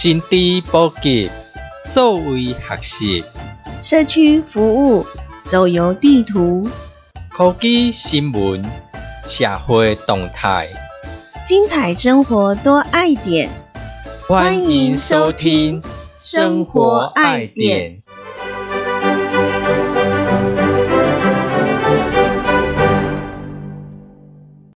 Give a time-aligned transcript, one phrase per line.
[0.00, 1.30] 心知普及，
[1.84, 3.22] 数位学习，
[3.82, 5.06] 社区服务，
[5.44, 6.70] 走游地图，
[7.28, 8.64] 科技新闻，
[9.26, 10.68] 社会动态，
[11.44, 13.50] 精彩生活多爱点。
[14.26, 15.82] 欢迎收听
[16.16, 17.98] 《生活爱点》。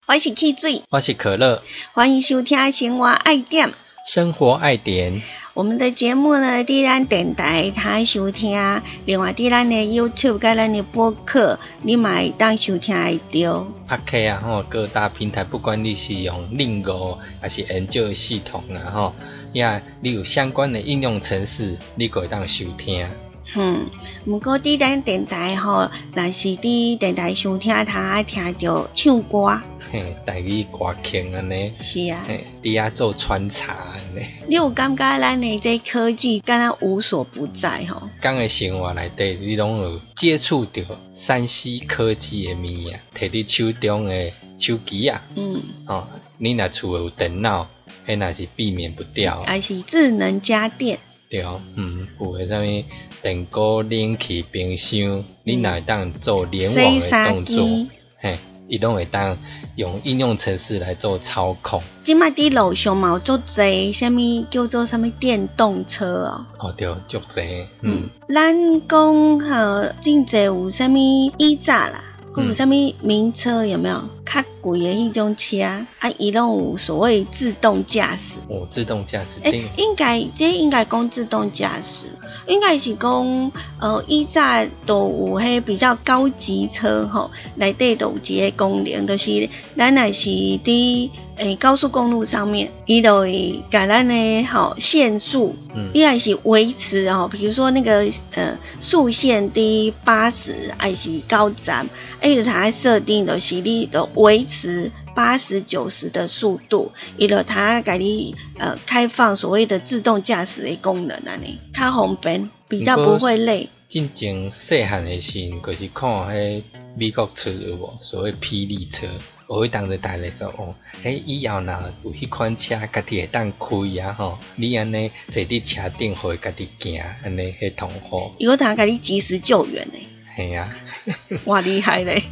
[0.05, 3.69] 我是汽水，我是可乐，欢迎收听《生活爱点》。
[4.03, 5.21] 生活爱点，
[5.53, 8.59] 我们的节目呢，在咱电台他收听，
[9.05, 13.65] 另外在咱的 YouTube 跟咱的播客，你买当收听会到。
[13.89, 19.15] OK 啊，吼，各大平台，不管你是用 Lingo 还是 Android 系统啊，吼，
[19.53, 23.07] 呀，你有相关的应用程式，你可以当收听。
[23.55, 23.89] 嗯，
[24.25, 34.25] 毋过伫咱电台吼，若是伫电台收听，他爱听着唱歌，嘿，台语歌听安尼，是啊，嘿，伫遐做穿插安尼。
[34.47, 38.09] 你有感觉咱的这科技敢若无所不在吼？
[38.19, 40.81] 刚的生活内底，你拢有接触到
[41.13, 47.67] 山西科技的物啊，摕伫手中的手机啊，嗯，哦，你若厝有电脑，
[48.07, 49.41] 迄若是避免不掉。
[49.43, 50.97] 还是智能家电，
[51.33, 52.83] 对，嗯，有诶啥物
[53.23, 57.89] 电锅、冷气、冰箱，你若会当做联网洗的衫动作，机。
[58.17, 59.35] 嘿，伊拢会当
[59.75, 61.81] 用应用程式来做操控。
[62.03, 66.45] 即摆伫路上嘛有足侪，啥物叫做啥物电动车哦。
[66.59, 70.97] 哦，对，足侪，嗯，咱讲吼，真侪有啥物
[71.39, 72.69] 伊炸啦，佮有啥物
[73.01, 74.07] 名车有没有？
[74.25, 75.61] 较贵的迄种车，
[75.99, 78.39] 啊，伊拢有所谓自动驾驶。
[78.49, 82.05] 哦，自动驾驶诶、定，应该这应该讲自动驾驶，
[82.47, 101.89] 应该是讲呃，以前都有迄比较高级车吼，内底都有一个功能，就是咱若是伫诶高速公路上面，伊就会甲咱的吼限速，嗯，伊还是维持哦，比如说那个呃速限低八十还是高站，
[102.21, 113.69] 伊就它设定就是你的维持八十九十的速度，伊就它给你呃开放所谓的自动驾驶的功能安尼，较方便，比较不会累。
[113.87, 116.63] 进前细汉的时候，就是看迄
[116.97, 117.95] 美国车有无？
[118.01, 119.05] 所谓霹雳车，
[119.45, 120.73] 我会当着大家讲哦，
[121.03, 129.99] 迄以后若有迄款车，家己会当开啊吼，你安尼坐伫车顶，互伊家己行，安尼迄同好，伊有它给你及时救援呢，
[130.35, 130.69] 系啊，
[131.45, 132.23] 哇厉害嘞！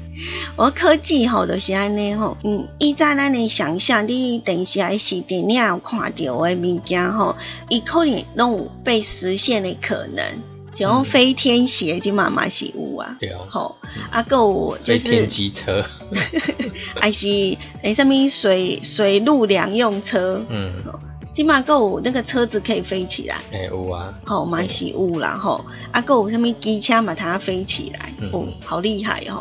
[0.56, 7.36] 我科技吼就是安尼吼，嗯，依照咱的想象，你电视还是电影有看到的物件吼，
[7.70, 10.24] 伊可能拢有被实现的可能。
[10.74, 13.76] 像飞天鞋，即嘛嘛是有啊，对哦，吼，
[14.10, 15.84] 啊，还有就是飞天机车，
[16.96, 17.28] 还是
[17.84, 20.74] 诶，什么水水陆两用车，嗯，
[21.31, 29.38] 即嘛够有那个车子可以飞起来，诶有啊，吼，嘛是有啦吼，啊，够有什么机车嘛，它飞起来，嗯哦，好厉害吼！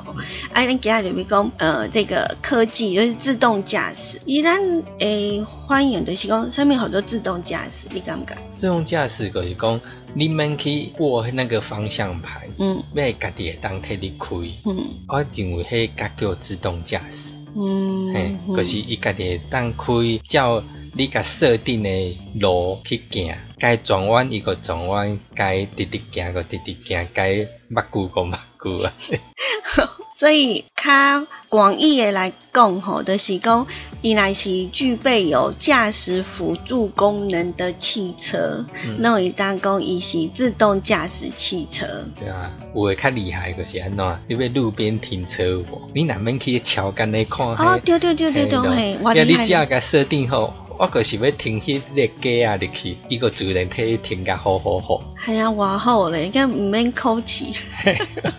[0.53, 4.61] 啊，咱今日就是讲，呃，这个科技就是自动驾驶，伊咱
[5.01, 8.39] 诶欢迎就是讲上面好多自动驾驶，你敢不敢？
[8.55, 9.81] 自动驾驶就是讲，
[10.15, 12.83] 你免去握那个方向盘，嗯。
[12.95, 14.37] 要家己会当替你开。
[14.65, 14.77] 嗯。
[15.09, 19.85] 我认为迄个叫自动驾驶，嗯，嘿，嗯就是伊家己会当开，
[20.25, 20.63] 照
[21.01, 28.93] 你甲设定诶路去行，该转弯伊个转弯，该直直行个直直行，该目久个目久啊。
[30.15, 33.67] 所以较广义的来讲吼，就是讲，
[34.03, 41.87] 伊若是具备有驾驶辅助功能的汽车，嗯那会当讲伊是自动驾驶汽车。
[42.15, 44.21] 对啊，有诶较厉害就是安怎？
[44.29, 45.81] 你要路边停车有无？
[45.95, 47.65] 你难免去桥间咧看迄。
[47.65, 49.47] 哦，对对对对对，嘿，我厉害你。
[49.47, 55.03] 只要甲设定好，我就是要停迄个鸡啊入去，伊个自然替你停甲好好好。
[55.27, 57.49] 系啊，偌好咧，咁唔免扣钱，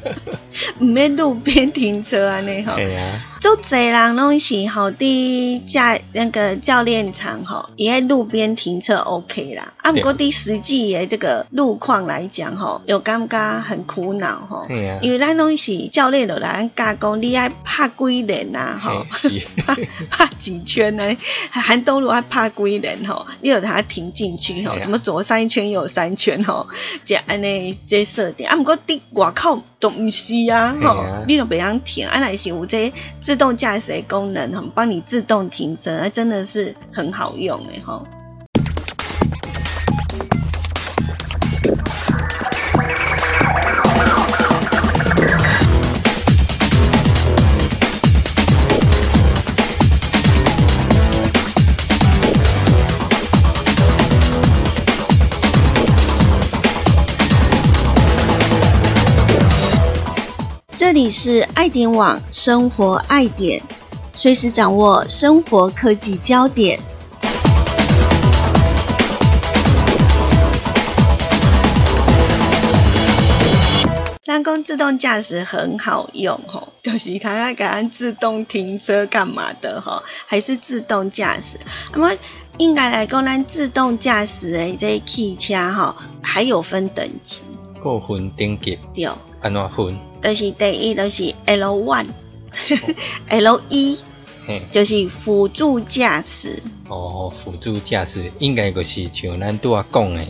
[0.81, 2.75] 唔免路边停车安尼吼。
[2.75, 9.73] 系啊，都侪人拢是吼伫驾那个教练场吼，伊喺路边停车 OK 啦。
[9.77, 14.65] 啊，不过伫实际诶这个路况来讲吼，有感觉很苦恼吼。
[14.67, 19.05] 系啊，因为咱拢是教练就来教讲，你爱拍几轮啊吼，
[19.57, 19.75] 拍
[20.09, 21.15] 拍几圈呢？
[21.51, 26.67] 寒冬路爱拍几人吼，你有它停进去吼，什么左三圈右三圈吼，
[27.03, 28.47] 这安尼这设定。
[28.47, 38.07] 啊，毋过伫外口都毋是啊吼你都袂晓停，啊来是有这自动驾驶的功能吼，帮你自动停车，啊真的是很好用诶吼。
[60.81, 63.61] 这里是爱点网生活爱点，
[64.15, 66.79] 随时掌握生活科技焦点。
[74.25, 81.59] 人工自动驾驶很好用吼， 就是它要给咱自动停车干嘛的吼，还是自动驾驶。
[81.93, 82.11] 那么
[82.57, 87.41] 应该来讲，咱自动驾驶的这汽车吼，还有分等级，
[87.79, 89.07] 够分等级，对，
[89.41, 90.10] 安怎分？
[90.21, 92.07] 就是第一就是 L one、
[93.27, 93.97] L 一，
[94.45, 96.61] 嘿，就是辅助驾驶。
[96.87, 100.25] 哦，辅助驾驶应该就是像咱拄啊讲的，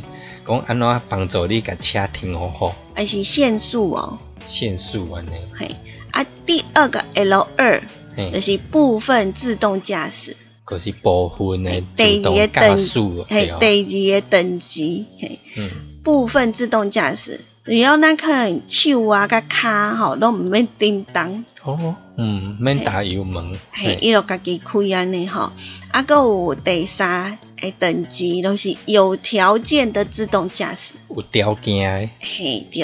[0.46, 5.76] 讲安怎帮助你甲车停好好，还是限速哦，限速安尼，嘿
[6.12, 7.80] 啊，第二个 L 二
[8.16, 10.38] 就嘿，是部分自动驾驶，
[10.70, 15.70] 就是部分的第自动加二个等速，嘿第二个等级，嘿，嗯，
[16.04, 25.52] 部分自动驾驶，只要咱可能手啊甲骹吼都毋免叮当，哦，嗯，免打油门，嘿，嘿，伊就家己开安尼吼，
[25.92, 30.96] 啊，搁有第三诶等级，就是有条件的自动驾驶。
[31.10, 32.84] 有条件的，嘿对，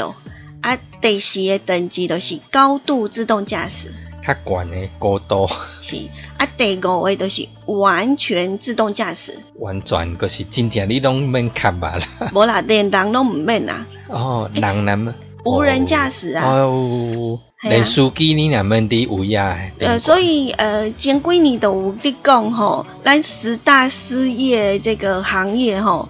[0.61, 3.91] 啊，第四个等级就是高度自动驾驶，
[4.21, 5.47] 较悬诶高度，
[5.81, 5.97] 是
[6.37, 13.65] 啊，第五个就是完全自动驾驶，完全就是真正你拢免看吧啦， 无啦，连人都毋免。
[13.65, 16.45] 啦，哦，人难无人驾驶啊。
[16.47, 26.09] 哦，连司机你也免伫有呀，呃，所以呃，前几年都有伫讲吼，咱十大失业这个行业吼，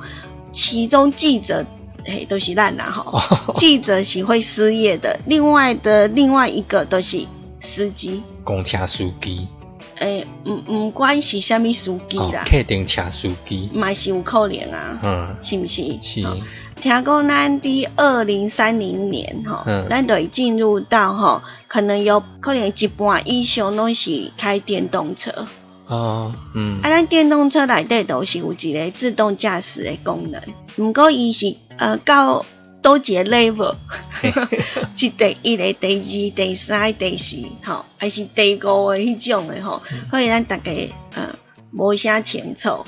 [0.51, 1.65] 其中记者
[2.03, 3.53] 嘿都是烂啦吼，哦。
[3.55, 7.25] 记者是会失业的，另外的另外一个都是
[7.59, 9.47] 司机，公车司机，
[10.97, 15.83] 管是虾米司机哦啦，，客定车司机，嘛是有可能啊，嗯，是毋是？
[16.01, 16.21] 是，
[16.81, 19.85] 听讲咱伫二零三零年吼，嗯。
[19.87, 25.47] 咱就会进入到吼，可能有可能一半以上拢是开电动车。
[25.85, 26.81] 哦，嗯。
[26.81, 30.41] 啊，，咱电动车内底都是有一个自动驾驶的功能，
[30.77, 32.43] 毋过伊是呃到
[32.87, 33.75] 多一个 level，
[34.95, 37.35] 是第一个、第二、第三、第四，
[37.65, 40.71] 吼，还是第五个迄种的吼，可以咱大家
[41.13, 41.35] 呃
[41.73, 42.85] 无啥清楚。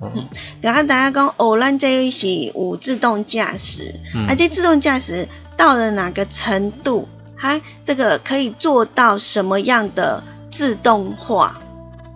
[0.00, 0.26] 嗯。
[0.60, 4.26] 然后大家讲哦，咱这是有自动驾驶，嗯。
[4.28, 7.08] 而且自动驾驶到了哪个程度，
[7.38, 11.60] 它这个可以做到什么样的自动化？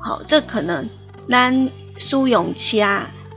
[0.01, 0.91] 好，这可能
[1.29, 2.79] 咱使用车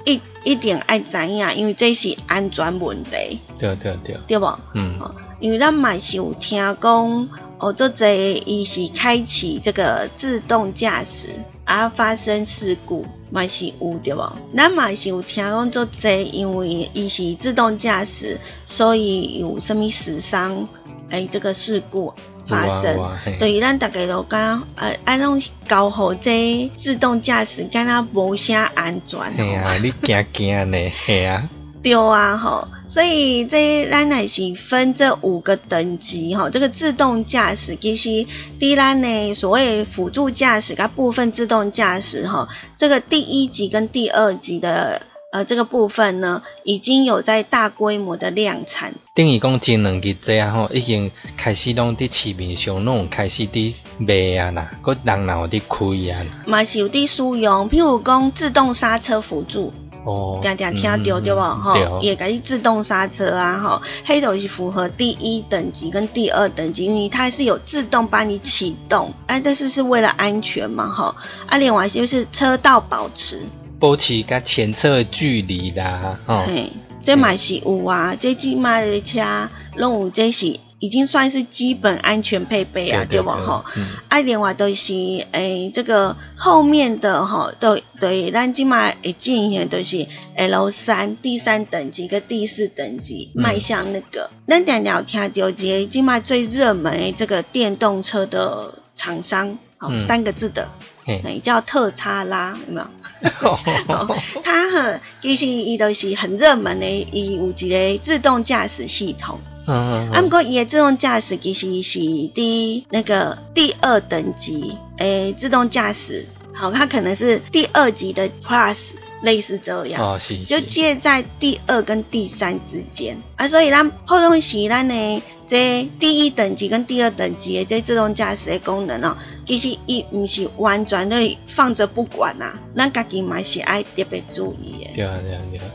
[0.05, 4.45] 一一定爱知影，因为这是安全问题，对对对，对不？
[4.73, 4.99] 嗯
[5.39, 11.31] 因为咱嘛是有听讲，哦，做这伊是开启这个自动驾驶，
[11.65, 14.21] 啊发生事故，嘛是有对不？
[14.55, 20.69] 咱嘛是有听讲做这，因为伊是自动驾驶，所以有什么死伤，
[21.13, 22.11] 诶、这个事故
[22.47, 22.97] 发生。
[23.37, 29.19] 对，咱大概都敢呃，安弄搞好这自动驾驶，敢若无啥安全。
[29.37, 31.47] 嘿啊， 你惊惊呢，嘿啊，
[31.83, 36.49] 对啊，吼，所以这咱也是分这五个等级吼。
[36.49, 38.25] 这个自动驾驶其实
[38.57, 45.03] 第咱呢所谓辅助驾驶跟部分自动驾驶哈，这个第一级跟第二级的
[45.33, 48.93] 呃这个部分呢，已经有在大规模的量产。
[49.15, 59.73] 等于讲前两日这啊吼，已经开始拢伫市面上拢有开始伫卖啊啦，佮人也有伫开啊啦，嘛是有伫使用，譬如讲自动刹车辅助，
[60.05, 61.55] 哦，定定听到嗯对吧？
[61.55, 71.15] 吼、也可以自动刹车啊，吼，黑都是符合第一等级跟第二等级，因为它是有自动帮你启动，哎、这是是为了安全嘛，吼，
[71.47, 73.41] 啊，另外就是车道保持，
[73.83, 76.69] 保持甲前车的距离啦，吼，嘿，
[77.03, 83.33] 这嘛是有啊，这即卖的车拢有，这是已经算是基本安全配备啊，对吧？
[83.45, 83.65] 吼。
[83.75, 84.93] 嗯啊，另外都是
[85.33, 94.29] 诶、这个后面的吼，都对，咱即马会进行都是 L 三第三等级跟第四等级嗯迈向那个。
[94.47, 100.69] 咱点聊天到一个即马最热门的这个电动车的厂商，好、嗯三个字的，
[101.05, 102.87] 嘿，诶、叫特差拉，有没有？
[104.43, 109.39] 它很其实伊都是很热门的，伊有一个自动驾驶系统。
[109.65, 111.99] 嗯啊，不过伊的自动驾驶其实是
[112.33, 118.91] 第那个第二等级诶、自动驾驶，好，它可能是第二级的 Plus，
[119.21, 120.01] 类似这样。
[120.01, 134.91] 哦是，就是介在第二跟第三之间啊，所以咱后东西咱呢，这第一等级跟第二等级的这自动驾驶的功能哦，其实伊毋是完全的放着不管啊，咱家己嘛是爱特别注意的。
[134.95, 135.65] 对啊对啊对啊。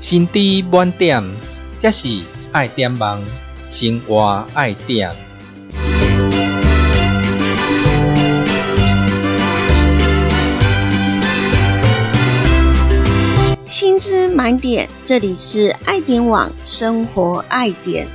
[0.00, 1.22] 心知满点，
[1.78, 2.08] 这是
[2.50, 3.22] 爱点忙，
[3.68, 5.27] 生活爱点。
[13.98, 18.06] 知满点，这里是爱点网生活爱点。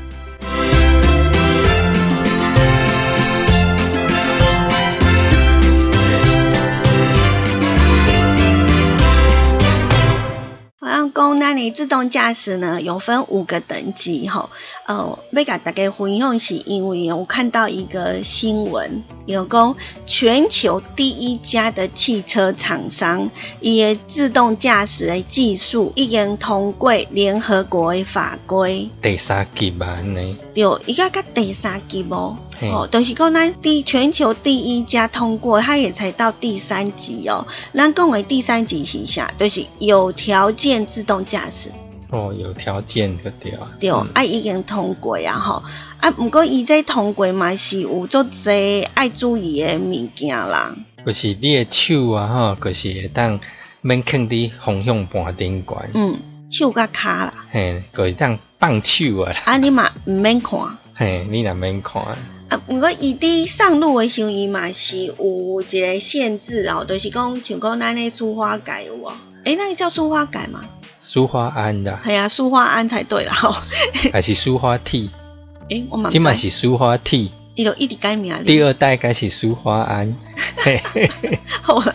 [11.13, 14.49] 讲咱的自动驾驶呢，有分五个等级吼。
[14.85, 23.29] 呃，要甲大家分享是因为我看到一个新闻，有讲全球第一家的汽车厂商，
[23.61, 28.89] 伊的自动驾驶的技术已经通过联合国的法规。
[29.01, 30.37] 第三级嘛呢？
[30.53, 37.47] 对，伊个甲第三级哦，哦，就是讲咱第全球第一家通过，它也才到第三级哦。
[37.73, 39.31] 咱讲为第三级是啥？
[39.37, 41.69] 就是有条件自动驾驶。
[42.09, 45.63] 哦，有条件的对啊，对，啊已经通过啊吼，
[45.97, 50.75] 啊不过伊这通过嘛是有足侪爱注意的物件啦。
[51.05, 53.39] 就是你的手啊吼，就是会当
[53.81, 55.89] 免放伫方向盘顶管。
[55.95, 56.19] 嗯，
[56.49, 57.33] 手甲骹啦。
[57.49, 59.33] 嘿，就是当放手啊。
[59.45, 60.59] 啊，你嘛毋免看。
[60.93, 61.99] 嘿，你若免看。
[62.03, 69.11] 啊，不过伊伫上路的时候，伊嘛是有一个限制哦，就是讲像讲咱的苏花改有无？
[69.45, 70.61] 诶，那个叫苏花改吗？
[70.99, 73.33] 苏花安的，系啊，苏花安才对啦，
[74.13, 75.09] 还是苏花 T？
[75.69, 78.33] 诶，我蛮，今嘛是苏花 T，伊就一直改名。
[78.45, 80.15] 第二代该是苏花胺。
[81.61, 81.93] 好啦，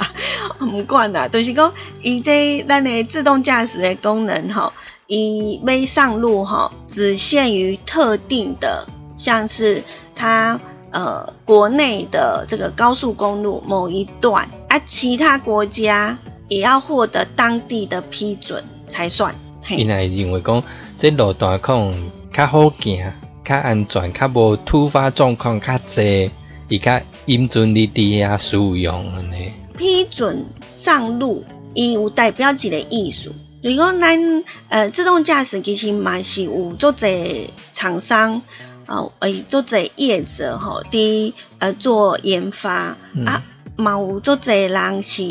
[0.60, 4.72] 唔管啦，就是讲伊这咱的自动驾驶的功能吼，
[5.06, 8.86] 伊未上路吼，只限于特定的，
[9.16, 9.82] 像是
[10.14, 18.64] 它呃国内的这个高速公路某一段，啊，其他国家也要获得当地的批准。
[18.88, 19.34] 才算。
[19.68, 20.64] 伊来认为讲，
[20.96, 23.12] 这路段可能较好行、
[23.44, 26.30] 较安全、较无突发状况较济，
[26.70, 29.52] 伊较严准你伫遐使用安尼。
[29.76, 33.30] 批准上路，伊有代表一个意思。
[33.62, 38.40] 如果咱呃自动驾驶其实嘛是有做侪厂商，
[38.86, 43.42] 哦，诶做侪业者吼，伫呃做研发啊，
[43.78, 45.22] 嘛有做侪人是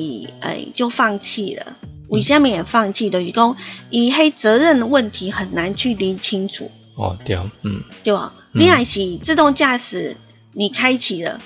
[0.42, 1.76] 诶就放弃了。
[2.08, 3.22] 为什么也放弃的？
[3.22, 3.58] 是讲，
[3.90, 6.72] 伊黑责任问题很难去理清楚。
[6.96, 8.34] 哦，对，嗯，对吧？
[8.54, 10.16] 你还是自动驾驶，
[10.54, 11.42] 你开启了，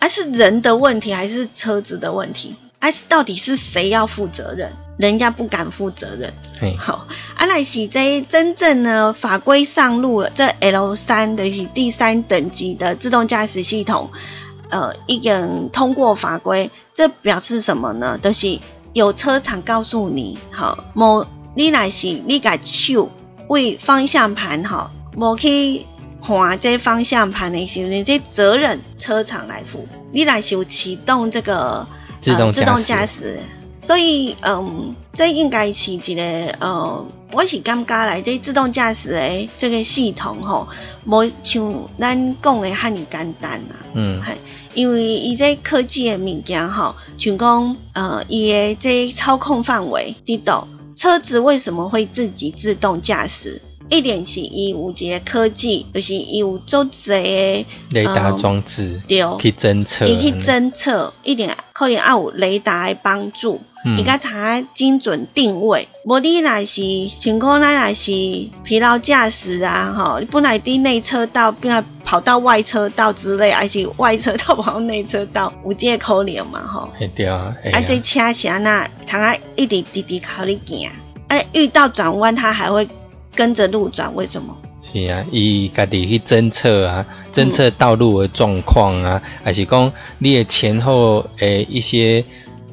[0.00, 2.56] 还是人的问题，还是车子的问题？
[2.78, 4.72] 还是到底是谁要负责任？
[4.98, 6.32] 人家不敢负责任。
[6.78, 14.10] 好，阿赖喜这真正呢法规上路了，这 L 三的是第三等级的自动驾驶系统，
[14.70, 18.18] 呃，已经通过法规，这表示什么呢？
[18.20, 18.58] 都是。
[18.92, 23.10] 有车厂告诉你，好，某你来是你个手
[23.46, 25.84] 为方向盘，哈，某去
[26.18, 29.86] 换这方向盘的时候，你这责任车厂来负。
[30.12, 31.86] 你来是启动这个
[32.20, 33.38] 自动自动驾驶，
[33.78, 36.22] 所以，嗯，这应该是一个，
[36.60, 40.68] 呃，我是感觉来这自动驾驶的这个系统，吼，
[41.06, 44.32] 无像咱讲的遐尼简单啊，嗯，系。
[44.74, 53.62] 因为伊这科技的物件吼，像讲呃，伊的这操控范围滴到车子为什么会自己自动驾驶？
[53.88, 63.60] 一点是伊有一个科技，就是伊有做这雷达装置，对，去侦测，伊去侦测一点，可能也有雷达的帮助。
[63.96, 66.82] 伊甲查精准定位，无你若是
[67.18, 68.10] 情况，咱若是
[68.64, 76.88] 疲劳驾驶啊，吼，你本来伫内车道，变跑到外车道之类，还是外车道跑到内车道，有即个可能嘛，吼。
[76.98, 77.54] 会对啊。
[77.72, 80.90] 啊，这车是安那，通啊一直滴滴靠你行，
[81.28, 82.88] 啊，遇到转弯，它还会
[83.36, 84.56] 跟着路转，为什么？
[84.80, 92.24] 是啊，伊家己去侦测啊，侦测道路的状况啊，还是讲你的前后诶一些。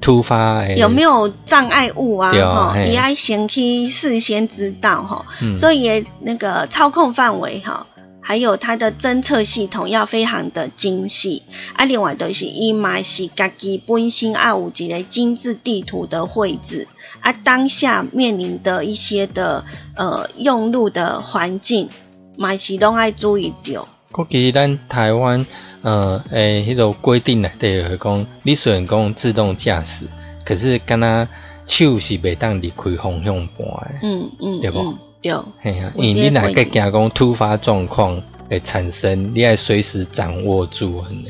[0.02, 2.30] 突发有没有障碍物啊？
[2.34, 7.88] 哈，也要先去事先知道哈，所以那个操控范围哈，
[8.20, 11.44] 还有它的侦测系统要非常的精细
[11.78, 11.86] 啊。
[11.86, 16.90] 另外都是伊嘛是家己本身二五级的精致地图的绘制
[17.24, 19.64] 啊，当下面临的一些的
[19.96, 21.90] 呃用路的环境，
[22.38, 23.88] 嘛是拢爱注意到。
[24.12, 25.46] 估计咱台湾，
[25.82, 30.06] 呃，诶，迄个规定内底会讲，你虽然讲自动驾驶，
[30.46, 31.28] 可是敢若
[31.66, 34.94] 手是袂当离开方向盘诶，嗯嗯，对不？
[35.22, 41.30] 对，嘿啊，因为你哪个惊讲突发状况会产生，你爱随时掌握住安尼。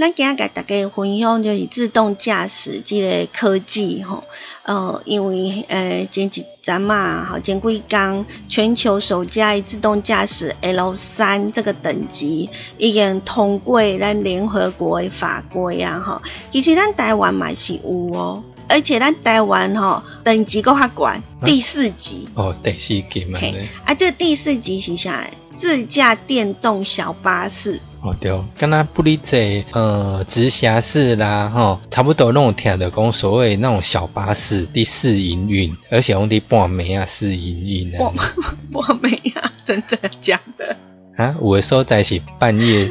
[0.00, 4.22] 咱今日甲大家分享就是自动驾驶即个科技吼，
[4.62, 22.28] 呃，因为呃前一阵嘛，吼前几工全球首架自动驾驶 L 三这个等级已经通过咱联合国的法规啊，吼，其实咱台湾嘛是有哦，而且咱台湾吼等级够较悬，第四级。
[22.34, 25.28] 哦，第四级嘛嘿，啊，这第四级是啥？
[25.58, 27.80] 自驾电动小巴士。
[28.00, 38.12] 哦对，敢若不离这呃直辖市啦吼，差不多那种听的讲所谓那种小巴士的试营运，而且用的半暝啊试营运啊。
[38.72, 40.76] 半暝啊，真的假的？
[41.16, 42.88] 啊，有的所在是半夜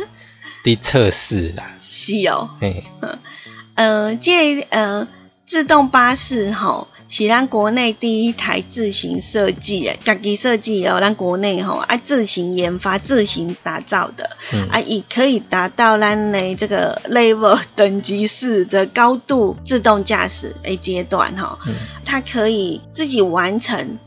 [0.66, 1.76] 的测试啦。
[1.80, 2.50] 是哦。
[2.60, 2.84] 嘿，
[3.76, 5.08] 呃，这呃
[5.48, 6.88] 自动巴士吼。
[7.10, 14.32] 是咱国内第一台自行设计诶，家己设计哦，咱国内吼啊自行研发、自行打造的，
[14.74, 21.58] 啊，也可以达到咱的这个 level 等级四的高度自动驾驶诶阶段哈，
[22.04, 23.98] 它可以自己完成。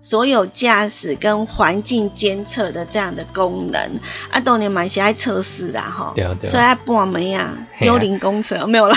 [0.00, 3.80] 所有驾驶跟环境监测的这样的功能，
[4.30, 6.14] 啊，当年蛮喜爱测试啦，吼，
[6.46, 8.96] 所以爱半暝啊，幽灵公车没有啦。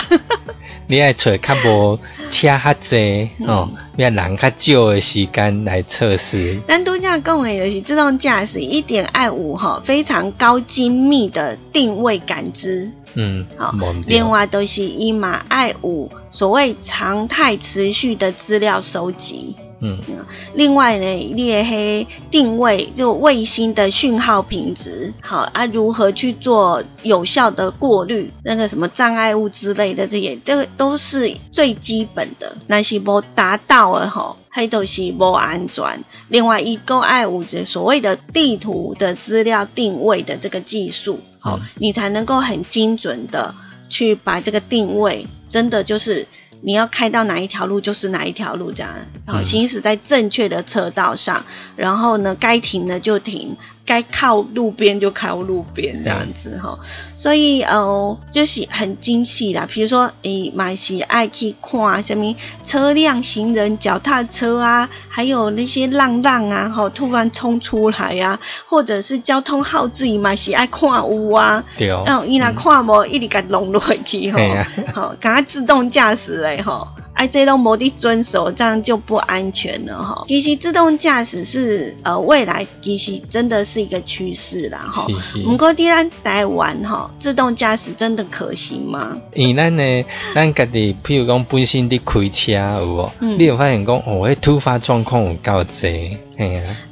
[0.86, 1.98] 你爱找较无
[2.30, 6.60] 车较济哦，要人较少的时间来测试。
[6.68, 12.92] 咱都讲讲的就是自动驾驶一点二五哈，非常高精密的定位感知。
[13.16, 13.74] 嗯，好，
[14.06, 19.56] 另外都是一马爱五所谓常态持续的资料收集。
[19.84, 20.00] 嗯，
[20.54, 34.38] 另外呢，列黑定位就卫星的讯号品质，好啊，如何去做有效的过滤那个什么障碍物之类的，这些这个都是最基本的，那是不达到了吼。
[34.54, 36.04] 黑都是不安全。
[36.28, 43.56] 另外一个爱五这所谓的地图的资料定位的这个技术，好，你才能够很精准的
[43.90, 46.28] 去把这个定位，真的就是。
[46.64, 48.94] 你要开到哪一条路就是哪一条路，这样，
[49.26, 51.46] 然后行驶在正确的车道上，
[51.76, 53.58] 然后呢，该停的就停。
[53.92, 56.80] 该靠路边就靠路边这样子哈，
[57.14, 59.68] 所以呃就是很精细啦。
[59.70, 74.40] 比如说诶，买喜爱去看什么车辆、行人、脚踏车啊，还有那些浪浪啊，哈，突然冲出来啊，或者是交通号志，买喜爱看屋啊，对哦，伊若看无一直甲弄落去吼，
[74.94, 76.88] 好，赶快自动驾驶嘞吼。
[77.22, 80.26] 哎，这种目的遵守，这样就不安全了哈。
[80.28, 85.06] 其实自动驾驶是呃未来其实真的是一个趋势啦哈。
[85.46, 89.16] 不过，第咱台湾哈，自动驾驶真的可行吗？
[89.36, 93.12] 因为咱呢，咱家己譬如讲本身的开车有无？
[93.38, 96.18] 你有发现讲哦，迄突发状况有够济。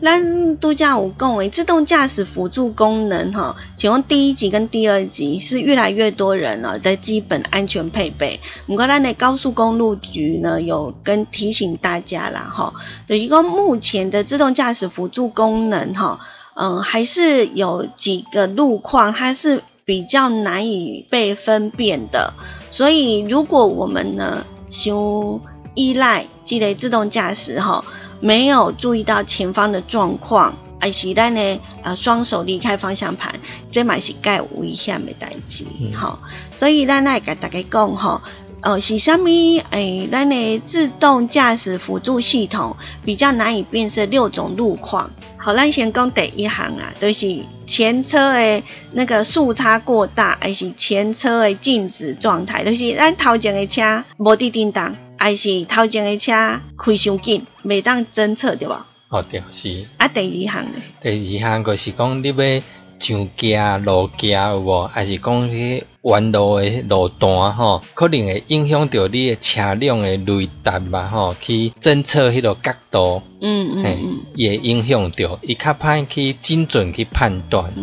[0.01, 8.39] 咱度假有讲诶，自动驾驶辅助功能哈，请问第一级跟第二级是越来越多人了在基本安全配备。
[8.67, 12.73] 不过咱的高速公路局呢有跟提醒大家啦哈，
[13.07, 16.19] 有一个目前的自动驾驶辅助功能哈，
[16.55, 22.33] 嗯，还是有几个路况它是比较难以被分辨的，
[22.69, 25.41] 所以如果我们呢，修
[25.73, 27.83] 依赖积累自动驾驶哈。
[28.19, 33.33] 没有注意到前方的状况，而是咱呢，呃，双手离开方向盘，
[33.71, 36.19] 这嘛是盖危险的代志，哈。
[36.51, 38.21] 所以咱来跟大家讲，哈，
[38.61, 39.59] 呃，是虾米？
[39.71, 45.11] 诶，咱的自动驾驶辅助系统比较难以辨识六种路况。
[45.37, 54.97] 好，咱先讲第一行啊，就是前车的那个速差过大，还是前车的静止状态，就是咱头前的车无滴叮当。
[55.19, 56.31] 还是头前的车
[56.77, 58.87] 开伤紧，未当侦测对吧？
[59.09, 59.85] 哦，对，是。
[59.97, 60.71] 啊，第二项呢？
[61.01, 62.61] 第二项就是讲你要
[62.99, 64.87] 上架路架有无？
[64.87, 73.21] 还是讲迄弯路的路段吼，可能会影响到你的车辆的雷达嘛吼，去侦测迄个角度。
[73.41, 74.19] 嗯嗯嗯。
[74.35, 77.73] 也影响到，伊较歹去精准去判断。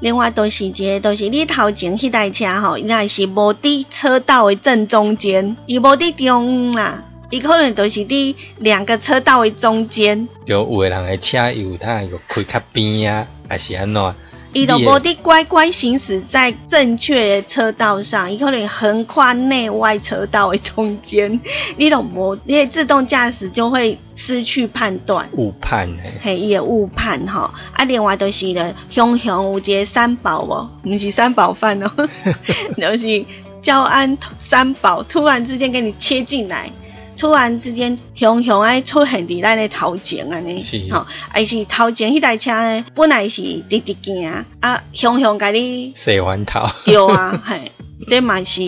[0.00, 10.26] 另外都是一个，都是你头前迄台车吼，应该是无伫车道的正中间，伊无伫中央啦，伊可能都是伫两个车道的中间。
[10.46, 14.14] 就有的人的车有他个开较边啊，还是安怎？
[14.52, 21.40] 伊都无的乖乖行驶在正确的车道上，伊可能横跨内外车道的中间，
[21.78, 27.50] 你都无，你自动驾驶就会失去判断，误判诶，嘿，也误判吼。
[27.72, 31.90] 啊，另外都是咧，雄雄有一个三宝哦，毋是三宝饭哦，
[32.76, 33.24] 就是
[33.60, 36.70] 交安三宝突然之间给你切进来，
[37.20, 47.70] 突然之间熊熊爱出现伫咱的头前安尼，是吼，还是头前迄台车呢，本来是直直行，啊，熊熊甲你洗完头， 对啊，嘿，
[48.08, 48.62] 这嘛是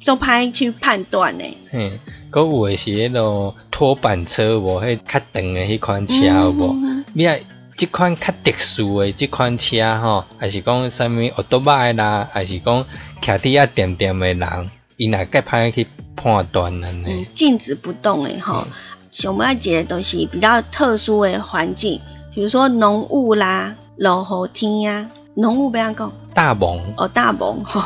[0.00, 1.44] 做歹去判断的。
[1.70, 1.92] 嘿，
[2.32, 6.72] 佮有诶是迄落拖板车无，迄较长诶迄款车有无？
[6.82, 7.36] 嗯你啊，
[7.76, 12.86] 即款较特殊诶即款车吼，还是讲啥物奥多麦啦，还是讲
[13.20, 18.66] 徛伫啊点点诶人，伊若介歹去判断安嗯尼，，静止不动诶，吼。
[19.10, 21.98] 熊猫节都是比较特殊诶环境，
[22.34, 27.82] 比如说浓雾啦、落雨天呀、浓雾不要讲大蒙，哦，大蒙吼，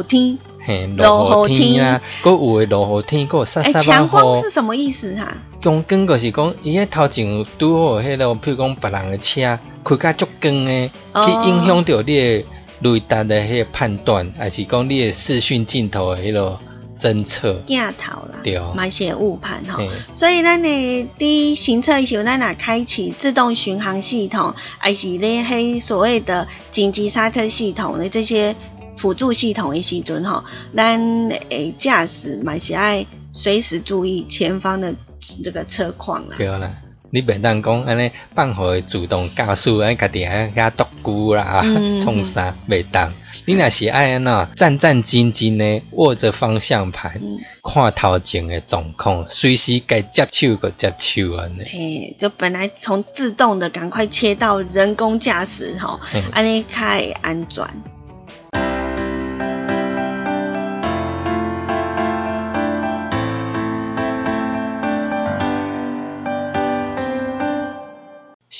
[0.00, 0.38] 雨天。
[0.58, 4.48] 嘿，落雨天啊，佮有诶落雨天，佮有沙哎，沙强光是。
[4.48, 12.46] 什么意思哈、强光就是讲，伊迄头前拄好迄落，譬如讲别人诶车开甲足光诶，去影响到你诶
[12.80, 16.60] 雷达的迄个判断，还是讲你的视讯镜头的迄落
[16.98, 17.62] 侦测。
[17.66, 19.82] 镜头啦，对买些误判吼。
[20.12, 28.54] 所以咱呢，第一行车的时候，咱若开启自动巡航系统，还是咧迄所谓的紧急刹车系统的这些
[28.96, 30.44] 辅助系统的时阵吼，
[30.76, 34.94] 咱诶驾驶嘛是爱随时注意前方的
[35.42, 36.36] 这个车况啦。
[36.36, 36.72] 对啦，
[37.10, 41.62] 你袂当讲安尼放互伊自动驾驶，安家己安遐独孤啦啊，
[42.02, 43.12] 创啥袂当。
[43.46, 51.64] 你若是爱安怎战战兢兢的握着方向盘，嗯，看头前的状况，随时该接手个接手安尼。
[51.64, 55.98] 嘿，就本来从自动的赶快切到人工驾驶吼，
[56.32, 57.64] 安尼较会安全。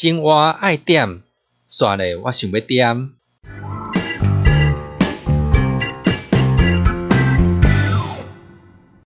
[0.00, 1.22] 生活爱点，
[1.68, 3.17] 煞咧我想要点。